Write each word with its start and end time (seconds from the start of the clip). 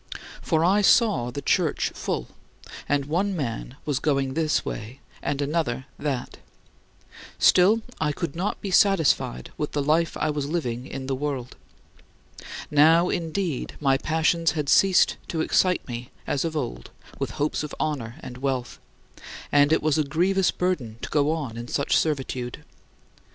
2. 0.15 0.19
For 0.41 0.65
I 0.65 0.81
saw 0.81 1.29
the 1.29 1.43
Church 1.43 1.91
full; 1.93 2.29
and 2.89 3.05
one 3.05 3.35
man 3.35 3.75
was 3.85 3.99
going 3.99 4.33
this 4.33 4.65
way 4.65 4.99
and 5.21 5.43
another 5.43 5.85
that. 5.99 6.39
Still, 7.37 7.83
I 7.99 8.11
could 8.11 8.35
not 8.35 8.59
be 8.61 8.71
satisfied 8.71 9.51
with 9.59 9.73
the 9.73 9.81
life 9.83 10.17
I 10.17 10.31
was 10.31 10.47
living 10.47 10.87
in 10.87 11.05
the 11.05 11.13
world. 11.13 11.55
Now, 12.71 13.09
indeed, 13.09 13.75
my 13.79 13.95
passions 13.99 14.53
had 14.53 14.69
ceased 14.69 15.17
to 15.27 15.41
excite 15.41 15.87
me 15.87 16.09
as 16.25 16.43
of 16.43 16.57
old 16.57 16.89
with 17.19 17.29
hopes 17.37 17.61
of 17.61 17.75
honor 17.79 18.15
and 18.21 18.39
wealth, 18.39 18.79
and 19.51 19.71
it 19.71 19.83
was 19.83 19.99
a 19.99 20.03
grievous 20.03 20.49
burden 20.49 20.97
to 21.03 21.09
go 21.09 21.29
on 21.31 21.57
in 21.57 21.67
such 21.67 21.95
servitude. 21.95 22.63